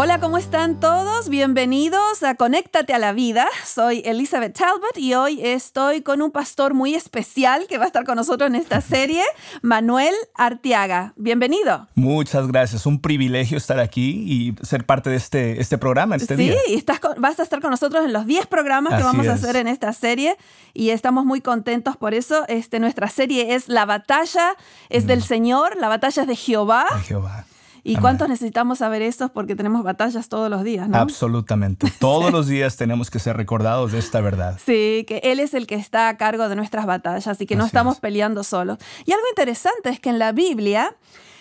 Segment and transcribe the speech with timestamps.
[0.00, 1.28] Hola, ¿cómo están todos?
[1.28, 3.48] Bienvenidos a Conéctate a la Vida.
[3.66, 8.04] Soy Elizabeth Talbot y hoy estoy con un pastor muy especial que va a estar
[8.04, 9.24] con nosotros en esta serie,
[9.60, 11.14] Manuel Arteaga.
[11.16, 11.88] Bienvenido.
[11.96, 12.86] Muchas gracias.
[12.86, 16.54] Un privilegio estar aquí y ser parte de este, este programa, este sí, día.
[16.68, 16.84] Sí,
[17.16, 19.92] vas a estar con nosotros en los 10 programas que vamos a hacer en esta
[19.92, 20.36] serie
[20.74, 22.44] y estamos muy contentos por eso.
[22.46, 24.54] Este, nuestra serie es La batalla
[24.90, 26.86] es del Señor, la batalla es de Jehová.
[26.88, 27.47] Ay, Jehová.
[27.88, 28.02] ¿Y Amén.
[28.02, 29.30] cuántos necesitamos saber esto?
[29.30, 30.98] Porque tenemos batallas todos los días, ¿no?
[30.98, 31.90] Absolutamente.
[31.98, 34.58] Todos los días tenemos que ser recordados de esta verdad.
[34.62, 37.64] Sí, que Él es el que está a cargo de nuestras batallas y que no
[37.64, 38.00] estamos es.
[38.00, 38.76] peleando solos.
[39.06, 40.94] Y algo interesante es que en la Biblia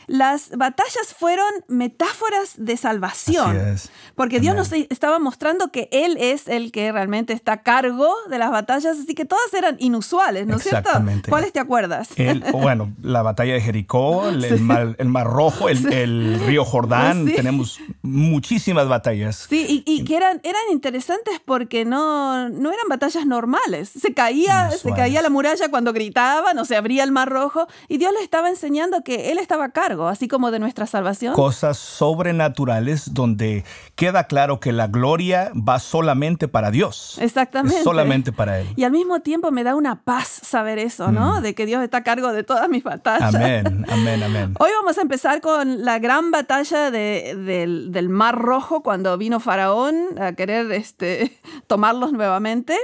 [0.08, 3.56] las batallas fueron metáforas de salvación.
[3.58, 3.90] Es.
[4.16, 8.40] Porque Dios nos estaba mostrando que Él es el que realmente está a cargo de
[8.40, 10.80] las batallas, así que todas eran inusuales, ¿no es cierto?
[10.80, 11.30] Exactamente.
[11.30, 12.10] ¿Cuáles te acuerdas?
[12.16, 16.66] El- bueno, la batalla de Jericó, el, el mar, el Mar Rojo, el, el río
[16.66, 17.28] Jordán.
[17.28, 17.34] Sí.
[17.36, 19.46] Tenemos muchísimas batallas.
[19.50, 23.90] Sí, y, y que eran, eran interesantes porque no, no eran batallas normales.
[23.90, 27.98] Se caía, se caía la muralla cuando gritaban o se abría el mar rojo y
[27.98, 31.34] Dios le estaba enseñando que Él estaba a cargo, así como de nuestra salvación.
[31.34, 33.64] Cosas sobrenaturales donde
[33.96, 37.18] queda claro que la gloria va solamente para Dios.
[37.22, 37.78] Exactamente.
[37.78, 38.68] Es solamente para Él.
[38.76, 41.40] Y al mismo tiempo me da una paz saber eso, ¿no?
[41.40, 43.32] De que Dios está a cargo de todas mis batallas.
[43.34, 43.36] Mm.
[43.38, 44.54] Amén, amén, amén.
[44.60, 49.40] Hoy vamos a empezar con la gran batalla de- del, del Mar Rojo cuando vino
[49.40, 52.76] Faraón a querer este, tomarlos nuevamente.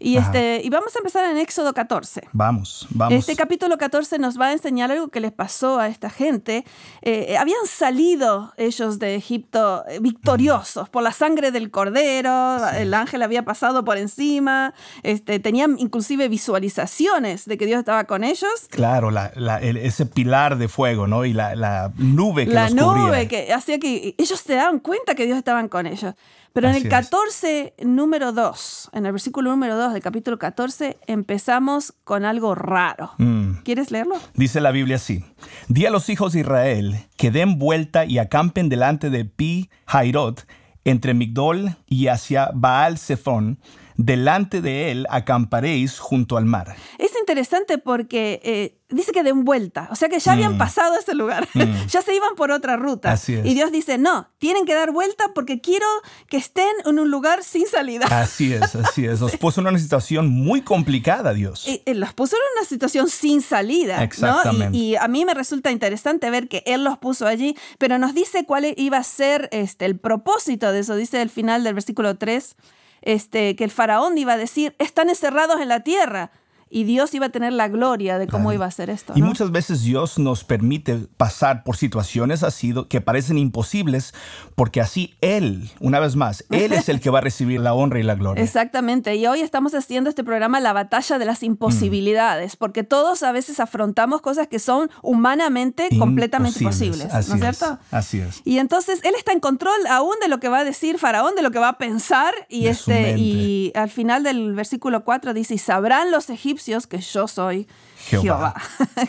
[0.00, 0.26] Y, Ajá.
[0.28, 2.28] este, y vamos a empezar en Éxodo 14.
[2.32, 3.14] Vamos, vamos.
[3.14, 6.64] Este capítulo 14 nos va a enseñar algo que les pasó a esta gente.
[7.02, 13.22] Eh, habían salido ellos de Egipto eh, victoriosos por la sangre del cordero, el ángel
[13.22, 14.72] había pasado por encima,
[15.02, 18.50] este, tenían inclusive visualizaciones de que Dios estaba con ellos.
[18.70, 21.24] Claro, la- la- el- ese pilar de fuego, ¿no?
[21.24, 23.02] Y la, la nube que La los cubría.
[23.06, 26.14] nube que hacía que ellos se daban cuenta que Dios estaba con ellos.
[26.52, 26.90] Pero en Así el es.
[26.90, 33.12] 14, número 2, en el versículo número 2 del capítulo 14, empezamos con algo raro.
[33.18, 33.62] Mm.
[33.64, 34.16] ¿Quieres leerlo?
[34.34, 35.24] Dice la Biblia así:
[35.68, 40.46] Di a los hijos de Israel que den vuelta y acampen delante de Pi Jairot,
[40.84, 43.58] entre Migdol y hacia Baal Zephon.
[43.96, 46.76] Delante de él acamparéis junto al mar.
[46.98, 51.14] Es interesante porque eh, dice que den vuelta, o sea que ya habían pasado ese
[51.14, 51.46] lugar,
[51.88, 53.10] ya se iban por otra ruta.
[53.10, 53.12] Mm.
[53.12, 53.44] Así es.
[53.44, 55.84] Y Dios dice, no, tienen que dar vuelta porque quiero
[56.28, 58.06] que estén en un lugar sin salida.
[58.10, 59.20] Así es, así es.
[59.20, 61.68] Los puso en una situación muy complicada, Dios.
[61.68, 63.98] Y- y los puso en una situación sin salida.
[63.98, 64.02] ¿no?
[64.04, 64.76] Exactamente.
[64.76, 68.14] Y, y a mí me resulta interesante ver que Él los puso allí, pero nos
[68.14, 70.96] dice cuál iba a ser este, el propósito de eso.
[70.96, 72.56] Dice el final del versículo 3,
[73.02, 76.30] este, que el faraón iba a decir, están encerrados en la tierra.
[76.70, 78.54] Y Dios iba a tener la gloria de cómo Claro.
[78.54, 79.12] iba a hacer esto.
[79.16, 84.12] Y muchas veces Dios nos permite pasar por situaciones así que parecen imposibles,
[84.54, 87.98] porque así Él, una vez más, Él es el que va a recibir la honra
[88.00, 88.42] y la gloria.
[88.44, 93.32] Exactamente, y hoy estamos haciendo este programa La batalla de las imposibilidades, porque todos a
[93.32, 97.06] veces afrontamos cosas que son humanamente completamente Imposibles.
[97.06, 97.78] posibles, Así ¿no es cierto?
[97.90, 98.42] así es.
[98.44, 101.42] Y entonces él está en control aún de lo que va a decir Faraón, de
[101.42, 105.54] lo que va a pensar, y, De este, y al final del versículo 4 dice,
[105.54, 107.66] y sabrán los egipcios que yo soy
[108.08, 108.54] Jehová,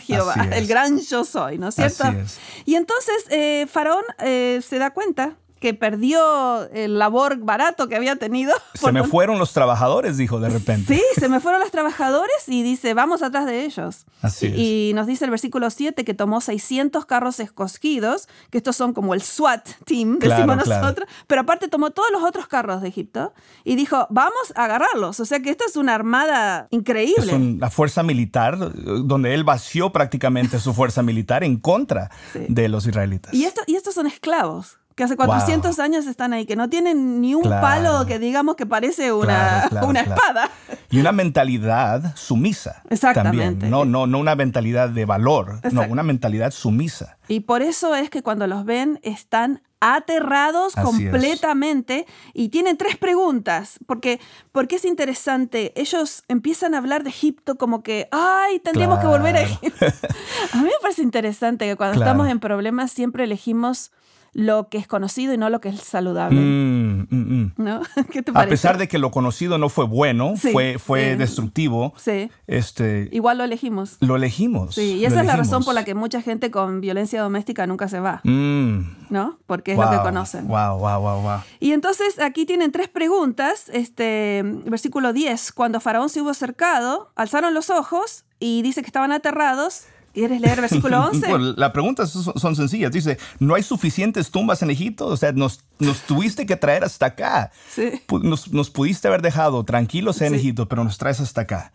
[0.06, 0.34] Jehová.
[0.52, 2.04] El gran yo soy, ¿no es cierto?
[2.04, 2.38] Así es.
[2.64, 8.16] Y entonces eh, Faraón eh, se da cuenta que perdió el labor barato que había
[8.16, 8.52] tenido.
[8.74, 10.94] Se me fueron los trabajadores, dijo de repente.
[10.96, 14.06] Sí, se me fueron los trabajadores y dice, vamos atrás de ellos.
[14.22, 14.54] Así es.
[14.56, 19.12] Y nos dice el versículo 7 que tomó 600 carros escogidos, que estos son como
[19.14, 20.82] el SWAT team, Claro, decimos claro.
[20.82, 23.34] nosotros, pero aparte tomó todos los otros carros de Egipto
[23.64, 25.20] y dijo, vamos a agarrarlos.
[25.20, 27.26] O sea que esta es una armada increíble.
[27.26, 32.46] Es un- la fuerza militar, donde él vació prácticamente su fuerza militar en contra Sí.
[32.48, 33.34] de los israelitas.
[33.34, 34.78] Y, esto, y estos son esclavos.
[34.94, 37.62] Que hace 400 años están ahí, que no tienen ni un Claro.
[37.62, 40.50] palo que digamos que parece una, Claro, claro, una espada.
[40.90, 42.82] Y una mentalidad sumisa.
[42.90, 43.60] Exactamente.
[43.60, 43.70] También.
[43.70, 45.92] No, no, no una mentalidad de valor, no, Exacto.
[45.92, 47.16] una mentalidad sumisa.
[47.28, 51.10] Y por eso es que cuando los ven están aterrados Así es.
[51.10, 54.20] completamente y tienen tres preguntas, porque,
[54.52, 59.36] porque es interesante, ellos empiezan a hablar de Egipto como que, ay, tendríamos que volver
[59.36, 59.40] a.
[59.42, 59.86] Egipto.
[60.52, 63.92] A mí me parece interesante que cuando estamos en problemas siempre elegimos
[64.32, 66.40] lo que es conocido y no lo que es saludable.
[66.40, 67.52] Mm, mm, mm.
[67.56, 67.80] ¿No?
[68.12, 68.50] ¿Qué te A parece?
[68.50, 71.16] pesar de que lo conocido no fue bueno, Sí, fue, fue sí.
[71.18, 73.96] destructivo, Sí, este, igual lo elegimos.
[74.00, 74.74] lo elegimos.
[74.74, 77.88] Sí, y esa es la razón por la que mucha gente con violencia doméstica nunca
[77.88, 79.38] se va, ¿no?
[79.46, 80.46] Porque es lo que conocen.
[80.48, 81.40] Wow, wow, wow, wow.
[81.58, 83.68] Y entonces aquí tienen tres preguntas.
[83.72, 85.52] Este, versículo 10.
[85.52, 89.84] Cuando Faraón se hubo acercado, alzaron los ojos y dice que estaban aterrados.
[90.12, 91.28] ¿Quieres leer versículo 11?
[91.28, 92.90] Bueno, las preguntas son, son sencillas.
[92.92, 95.06] Dice, ¿no hay suficientes tumbas en Egipto?
[95.06, 97.52] O sea, nos, nos tuviste que traer hasta acá.
[97.72, 98.02] Sí.
[98.22, 100.36] Nos, nos pudiste haber dejado tranquilos en Sí.
[100.40, 101.72] Egipto, pero nos traes hasta acá.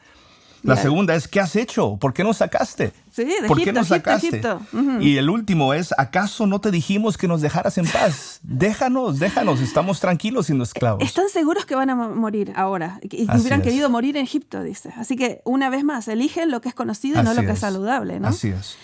[0.66, 1.98] La segunda es, ¿qué has hecho?
[1.98, 2.92] ¿Por qué nos sacaste?
[3.12, 4.12] Sí, de ¿Por qué Egipto, Egipto?
[4.12, 4.62] Egipto.
[5.02, 8.40] Y el último es, ¿acaso no te dijimos que nos dejaras en paz?
[8.44, 11.04] Déjanos, déjanos, estamos tranquilos siendo esclavos.
[11.04, 13.00] Están seguros que van a mo- morir ahora.
[13.04, 13.68] Y Así hubieran es.
[13.68, 14.94] querido morir en Egipto, dice.
[14.98, 17.54] Así que, una vez más, eligen lo que es conocido y no lo que es
[17.54, 17.60] es.
[17.60, 18.30] saludable, ¿no?
[18.30, 18.76] Así es.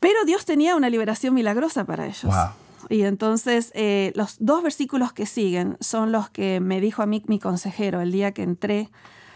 [0.00, 2.24] Pero Dios tenía una liberación milagrosa para ellos.
[2.24, 2.50] Wow.
[2.90, 7.22] Y entonces eh, los dos versículos que siguen son los que me dijo a mí
[7.26, 8.88] mi consejero el día que entré.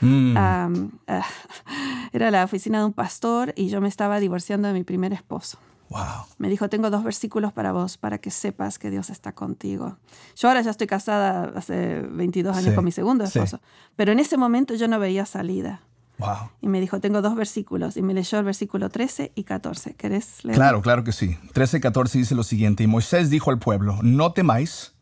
[0.03, 0.37] Mm.
[2.13, 5.59] era la oficina de un pastor y yo me estaba divorciando de mi primer esposo.
[5.89, 6.25] Wow.
[6.39, 9.99] Me dijo, tengo dos versículos para vos, para que sepas que Dios está contigo.
[10.37, 13.39] Yo ahora ya estoy casada hace 22 años Sí, con mi segundo sí.
[13.39, 13.61] esposo,
[13.95, 15.83] pero en ese momento yo no veía salida.
[16.19, 16.51] Wow.
[16.61, 17.97] Y me dijo, tengo dos versículos.
[17.97, 19.95] Y me leyó el versículo 13 y 14.
[19.95, 20.57] ¿Querés leer?
[20.57, 21.37] Claro, claro que sí.
[21.53, 24.95] 13:14 dice lo siguiente, y Moisés dijo al pueblo, no temáis,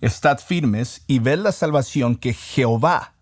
[0.00, 3.15] estad firmes y ved la salvación que Jehová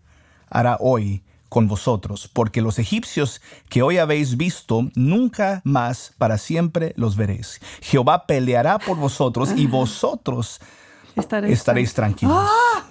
[0.57, 6.93] hará hoy con vosotros, porque los egipcios que hoy habéis visto, nunca más para siempre
[6.97, 7.61] los veréis.
[7.81, 10.59] Jehová peleará por vosotros y vosotros
[11.15, 12.45] Estaréis estaréis tranquilos.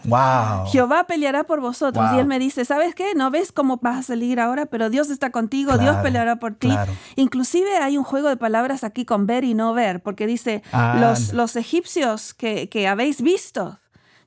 [0.04, 0.66] Wow.
[0.72, 2.06] Jehová peleará por vosotros.
[2.06, 2.16] Wow.
[2.16, 3.14] Y él me dice, ¿sabes qué?
[3.14, 6.68] No ves cómo vas a salir ahora, pero Dios está contigo, Dios peleará por ti.
[6.68, 6.92] claro.
[7.16, 10.96] Inclusive hay un juego de palabras aquí con ver y no ver, porque dice, Ah,
[10.98, 11.34] los, anda.
[11.34, 13.78] los egipcios que, que habéis visto,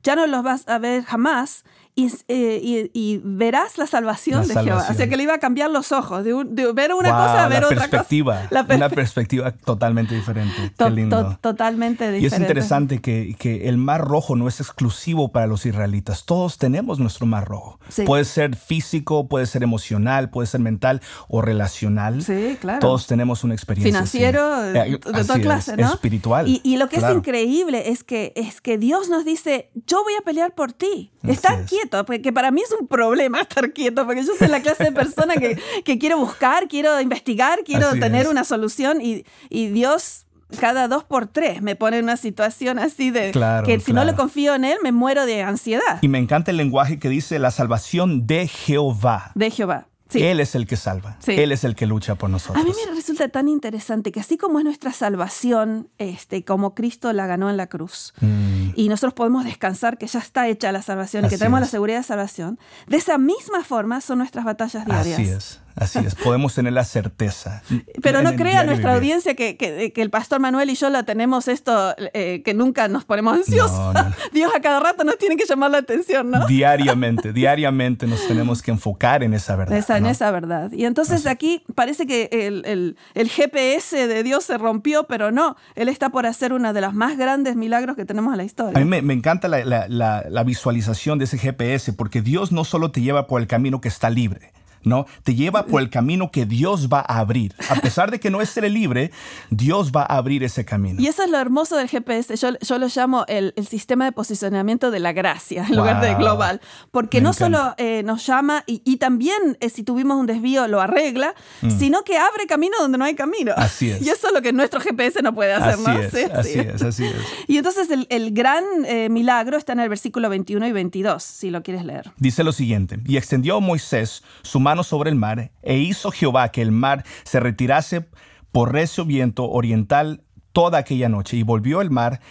[0.04, 1.64] ya no los vas a ver jamás.
[2.00, 4.86] Y, eh, y- y verás la salvación La de Jehová.
[4.88, 7.18] O sea que le iba a cambiar los ojos, de, un- de ver una Wow,
[7.18, 8.48] cosa a ver la otra perspectiva, cosa.
[8.52, 10.54] La una perspe- perspectiva totalmente diferente.
[10.78, 11.24] to- Qué lindo.
[11.32, 12.24] to- totalmente diferente.
[12.24, 16.26] Y es interesante que, que el mar rojo no es exclusivo para los israelitas.
[16.26, 17.80] Todos tenemos nuestro mar rojo.
[17.90, 18.04] Sí.
[18.04, 22.22] Puede ser físico, puede ser emocional, puede ser mental o relacional.
[22.22, 22.80] Sí, claro.
[22.80, 23.92] Todos tenemos una experiencia.
[23.92, 24.74] financiero así.
[24.74, 25.94] de, Eh, toda es, clase, ¿no?
[25.94, 26.48] Espiritual.
[26.48, 27.14] Y, y lo que claro.
[27.14, 31.12] es increíble es que, es que Dios nos dice, yo voy a pelear por ti.
[31.24, 31.66] Está es.
[31.90, 34.92] Quieto, porque para mí es un problema estar quieto, porque yo soy la clase de
[34.92, 38.28] persona que, que quiero buscar, quiero investigar, quiero Así tener es.
[38.28, 40.24] una solución y, y Dios...
[40.62, 43.96] Cada dos por tres me pone en una situación así de Claro, que si no
[44.04, 44.12] claro.
[44.12, 46.00] le confío en Él me muero de ansiedad.
[46.02, 49.32] Y me encanta el lenguaje que dice la salvación de Jehová.
[49.36, 49.90] De Jehová.
[50.18, 50.24] Sí.
[50.26, 51.18] Él es el que salva.
[51.20, 51.32] Sí.
[51.34, 52.64] Él es el que lucha por nosotros.
[52.64, 57.12] A mí me resulta tan interesante que así como es nuestra salvación, este, como Cristo
[57.14, 60.82] la ganó en la cruz, Mm, y nosotros podemos descansar que ya está hecha la
[60.82, 64.86] salvación y que tenemos la seguridad de salvación, de esa misma forma son nuestras batallas
[64.86, 65.20] diarias.
[65.20, 66.16] así es, así es.
[66.16, 67.62] Podemos tener la certeza.
[68.02, 68.98] Pero no crea nuestra vivir.
[69.14, 72.88] audiencia que, que- que el pastor Manuel y yo la tenemos esto, eh, que nunca
[72.88, 73.78] nos ponemos ansiosos.
[73.78, 74.14] No, no.
[74.34, 76.46] Dios a cada rato nos tiene que llamar la atención, ¿no?
[76.48, 79.78] Diariamente, diariamente nos tenemos que enfocar en esa verdad.
[79.78, 80.72] Esa, en esa verdad.
[80.72, 85.56] Y entonces aquí parece que el, el- el GPS de Dios se rompió, pero no,
[85.76, 88.78] Él está por hacer uno de los más grandes milagros que tenemos en la historia.
[88.78, 92.52] A mí me, me encanta la, la- la- la visualización de ese GPS porque Dios
[92.52, 94.52] no solo te lleva por el camino que está libre,
[94.88, 95.06] ¿no?
[95.24, 97.54] Te lleva por el camino que Dios va a abrir.
[97.70, 99.12] A pesar de que no esté libre,
[99.50, 101.00] Dios va a abrir ese camino.
[101.02, 102.36] Y eso es lo hermoso del GPS.
[102.38, 106.16] Yo, yo lo llamo el, el sistema de posicionamiento de la gracia en lugar de
[106.16, 106.62] global.
[106.92, 107.58] Porque Me no encanta.
[107.60, 111.34] solo eh, nos llama y, y también eh, si tuvimos un desvío lo arregla,
[111.80, 113.54] sino que abre camino donde no hay camino.
[113.56, 113.60] Mm.
[113.60, 114.02] Así es.
[114.02, 116.00] Y eso es lo que nuestro GPS no puede hacer, Así ¿no?
[116.00, 116.60] es, Sí, así sí.
[116.60, 117.16] es, así es.
[117.48, 121.50] Y entonces el, el gran eh, milagro está en el versículo 21 y 22, si
[121.52, 122.12] lo quieres leer.
[122.18, 126.62] Dice lo siguiente, y extendió Moisés su mano sobre el mar, e hizo Jehová que
[126.62, 128.08] el mar se retirase
[128.52, 132.22] por recio viento oriental toda aquella noche, y volvió el mar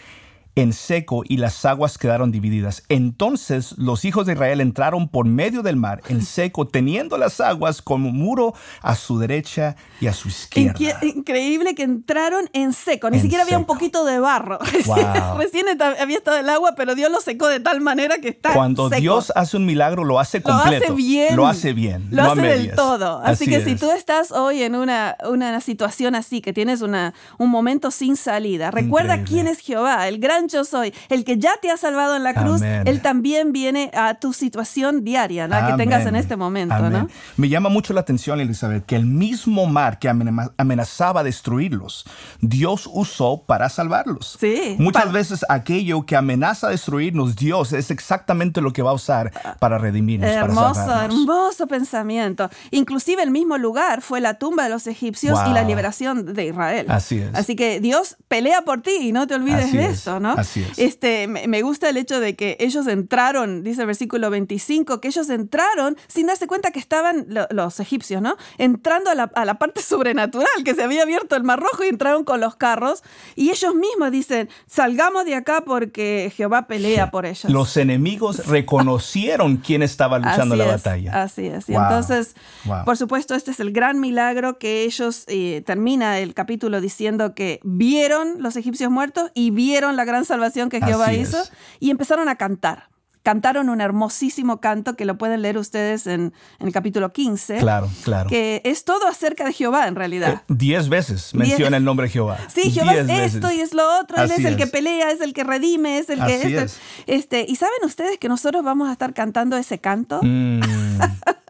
[0.57, 2.83] en seco y las aguas quedaron divididas.
[2.89, 7.83] Entonces los hijos de Israel entraron por medio del mar en seco, teniendo las aguas
[7.83, 10.79] como muro a su derecha y a su izquierda.
[11.03, 14.59] Increíble que entraron en seco, ni En siquiera había un poquito de barro.
[14.87, 15.37] Wow.
[15.39, 18.89] Recién había estado el agua, pero Dios lo secó de tal manera que está Cuando
[18.89, 19.01] seco.
[19.01, 20.85] Dios hace un milagro, lo hace lo completo.
[20.85, 21.37] hace bien.
[21.37, 22.09] Lo hace bien.
[22.11, 23.21] Lo hace del todo.
[23.23, 27.51] Así, que si tú estás hoy en una, una situación así, que tienes una, un
[27.51, 29.43] momento sin salida, recuerda Increíble.
[29.43, 32.35] quién es Jehová, el gran yo soy, el que ya te ha salvado en la
[32.35, 32.83] cruz, Amén.
[32.87, 36.79] Él también viene a tu situación diaria, la que tengas en este momento.
[36.91, 37.09] ¿no?
[37.37, 42.05] Me llama mucho la atención, Elizabeth, que el mismo mar que amena- amenazaba destruirlos,
[42.41, 44.37] Dios usó para salvarlos.
[44.41, 49.33] Sí, Muchas veces aquello que amenaza destruirnos, Dios es exactamente lo que va a usar
[49.59, 51.21] para redimirnos, para Hermoso, salvarnos.
[51.21, 52.49] hermoso pensamiento.
[52.71, 55.69] Inclusive el mismo lugar fue la tumba de los egipcios y la Wow.
[55.69, 56.87] liberación de Israel.
[56.89, 57.35] Así es.
[57.35, 60.36] Así que Dios pelea por ti y no te olvides Así de es, esto, ¿no?
[60.37, 60.79] Así es.
[60.79, 65.29] Este, me, gusta el hecho de que ellos entraron, dice el versículo 25, que ellos
[65.31, 68.37] entraron sin darse cuenta que estaban lo- los egipcios, ¿no?
[68.59, 71.89] Entrando a la, a la parte sobrenatural, que se había abierto el mar rojo y
[71.89, 73.03] entraron con los carros.
[73.35, 77.51] Y ellos mismos dicen, salgamos de acá porque Jehová pelea por ellos.
[77.53, 78.47] Los enemigos
[78.91, 81.23] reconocieron quién estaba luchando Así la es, batalla.
[81.23, 81.69] Así es.
[81.69, 82.85] Y Wow, entonces, wow.
[82.85, 87.61] por supuesto, este es el gran milagro que ellos eh, termina el capítulo diciendo que
[87.65, 91.51] vieron los egipcios muertos y vieron la gran salvación que Jehová Así hizo es.
[91.81, 92.91] y empezaron a cantar.
[93.23, 97.57] Cantaron un hermosísimo canto que lo pueden leer ustedes en, en el capítulo 15.
[97.59, 98.29] Claro, claro.
[98.31, 100.35] Que es todo acerca de Jehová en realidad.
[100.35, 102.39] Eh, Diez veces menciona el nombre de Jehová.
[102.55, 103.59] Sí, Jehová es Diez esto veces.
[103.59, 104.19] y es lo otro.
[104.19, 104.71] Él Así es el que es.
[104.71, 106.35] pelea, es el que redime, es el que.
[106.37, 106.79] Así este, es.
[107.09, 110.21] este, y saben ustedes que nosotros vamos a estar cantando ese canto.
[110.23, 110.61] Mm,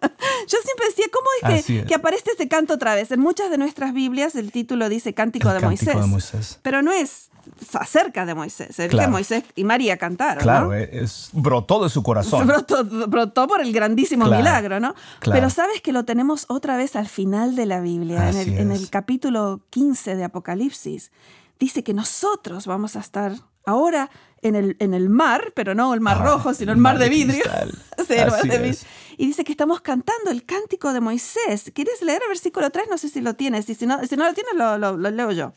[0.46, 1.26] Yo siempre decía, ¿cómo
[1.56, 1.86] es que, es.
[1.86, 3.10] que aparece este canto otra vez?
[3.10, 6.58] En muchas de nuestras Biblias el título dice Cántico, El de, Cántico Moisés, de Moisés.
[6.62, 7.28] Pero no es
[7.74, 9.12] acerca de Moisés, es que Claro.
[9.12, 10.42] Moisés y María cantaron.
[10.42, 10.74] claro, ¿no?
[10.74, 12.46] es, brotó de su corazón.
[12.46, 14.94] Brotó, brotó por el grandísimo Claro, milagro, ¿no?
[15.20, 15.36] claro.
[15.40, 18.72] Pero sabes que lo tenemos otra vez al final de la Biblia, en el, en
[18.72, 21.12] el capítulo 15 de Apocalipsis.
[21.58, 23.32] Dice que nosotros vamos a estar
[23.64, 24.10] ahora
[24.42, 27.02] en el, en el mar, pero no el mar Ah, rojo, sino el mar, mar
[27.02, 27.44] de vidrio.
[28.06, 28.80] Sí, el mar de vidrio.
[29.16, 31.70] Y dice que estamos cantando el cántico de Moisés.
[31.74, 32.86] ¿Quieres leer el versículo 3?
[32.90, 33.68] No sé si lo tienes.
[33.68, 35.52] Y si no, si no lo tienes, lo, lo- lo leo yo.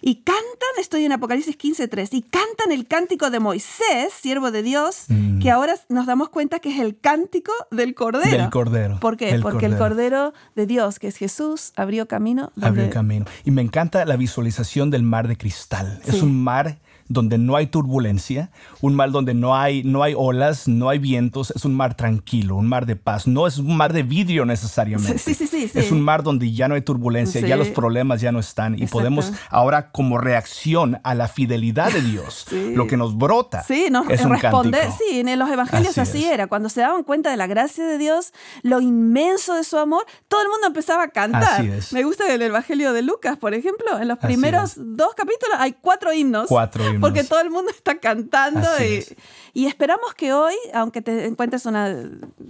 [0.00, 0.44] Y cantan,
[0.78, 5.40] estoy en Apocalipsis 15.3, y cantan el cántico de Moisés, siervo de Dios, Mm.
[5.40, 8.30] que ahora nos damos cuenta que es el cántico del Cordero.
[8.30, 9.36] Del Cordero, ¿Por qué?
[9.42, 10.32] Porque el Cordero.
[10.54, 12.52] De Dios, que es Jesús, abrió camino.
[12.58, 13.26] Abrió donde- el camino.
[13.44, 16.00] Y me encanta la visualización del mar de cristal.
[16.04, 16.16] Sí.
[16.16, 16.78] Es un mar
[17.08, 18.50] donde no hay turbulencia,
[18.80, 22.56] un mar donde no hay, no hay olas, no hay vientos, es un mar tranquilo,
[22.56, 23.26] un mar de paz.
[23.26, 25.18] No es un mar de vidrio necesariamente.
[25.18, 25.70] Sí, sí, sí.
[25.74, 28.74] Es un mar donde ya no hay turbulencia, ya los problemas ya no están.
[28.74, 28.98] Y Exacto.
[28.98, 34.08] podemos ahora, como reacción a la fidelidad de Dios, lo que nos brota Sí, nos
[34.10, 34.82] es un responder.
[34.82, 35.04] cántico.
[35.10, 36.46] Sí, en los evangelios Así así, era.
[36.46, 40.42] Cuando se daban cuenta de la gracia de Dios, lo inmenso de su amor, todo
[40.42, 41.60] el mundo empezaba a cantar.
[41.60, 41.92] Así es.
[41.92, 43.98] Me gusta el evangelio de Lucas, por ejemplo.
[43.98, 46.46] En los primeros dos capítulos hay cuatro himnos.
[46.48, 46.97] Cuatro himnos.
[47.00, 48.66] Porque todo el mundo está cantando.
[48.80, 49.14] Y, es.
[49.54, 51.94] y esperamos que hoy, aunque te encuentres una,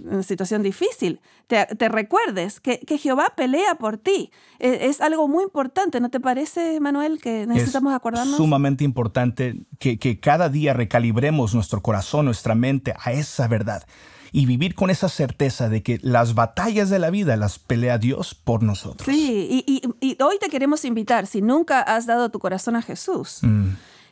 [0.05, 4.31] una situación difícil, te, te recuerdes que, que Jehová pelea por ti.
[4.59, 8.37] E- Es, algo muy importante, ¿no te parece, Manuel, que necesitamos es acordarnos?
[8.37, 13.83] sumamente importante que, que cada día recalibremos nuestro corazón, nuestra mente a esa verdad
[14.31, 18.35] y vivir con esa certeza de que las batallas de la vida las pelea Dios
[18.35, 19.07] por nosotros.
[19.07, 22.83] Sí, y, y- y hoy te queremos invitar, si nunca has dado tu corazón a
[22.83, 23.69] Jesús, Mm,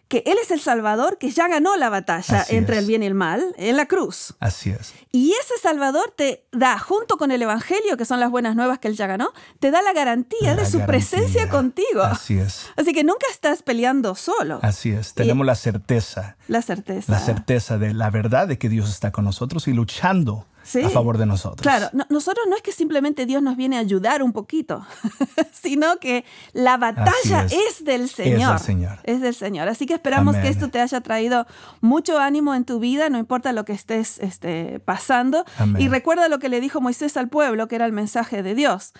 [0.07, 2.81] que Él es el Salvador que ya ganó la batalla Así entre es.
[2.81, 4.35] el bien y el mal en la cruz.
[4.39, 4.93] así es.
[5.11, 8.87] Y ese Salvador te da, junto con el Evangelio, que son las buenas nuevas que
[8.87, 10.85] Él ya ganó, te da la garantía de su garantía.
[10.87, 12.01] presencia contigo.
[12.03, 12.67] Así es.
[12.77, 14.59] Así que nunca estás peleando solo.
[14.61, 15.13] Así es.
[15.13, 17.11] Tenemos la certeza, La certeza.
[17.11, 20.83] la certeza de la verdad de que Dios está con nosotros y luchando Sí.
[20.83, 21.61] a favor de nosotros.
[21.61, 24.85] Claro, no- nosotros no es que simplemente Dios nos viene a ayudar un poquito,
[25.53, 27.53] sino que la batalla es.
[27.53, 27.85] es.
[27.85, 28.99] del del Señor.
[29.03, 29.67] Es del Señor.
[29.69, 31.47] Así que esperamos que esto te haya traído
[31.81, 35.45] mucho ánimo en tu vida, no importa lo que estés este, pasando.
[35.57, 35.81] Amén.
[35.81, 38.93] Y recuerda lo que le dijo Moisés al pueblo, que era el mensaje de Dios.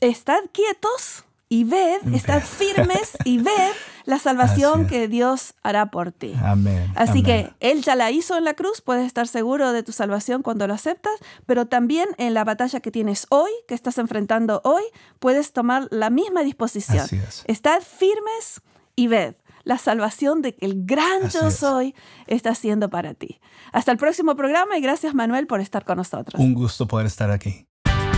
[0.00, 3.72] Estad quietos y ved, estad firmes y ved
[4.04, 6.32] la salvación que Dios hará por ti.
[6.42, 6.92] Amén.
[6.94, 7.24] Así amén.
[7.24, 10.66] que Él ya la hizo en la cruz, puedes estar seguro de tu salvación cuando
[10.68, 14.84] lo aceptas, pero también en la batalla que tienes hoy, que estás enfrentando hoy,
[15.18, 17.00] puedes tomar la misma disposición.
[17.00, 17.42] Así es.
[17.46, 18.62] Estad firmes
[18.94, 19.34] y ved
[19.64, 21.56] la salvación de que el gran Así yo es.
[21.56, 21.94] soy
[22.28, 23.40] está haciendo para ti.
[23.72, 26.40] Hasta el próximo programa y gracias Manuel por estar con nosotros.
[26.40, 27.66] Un gusto poder estar aquí.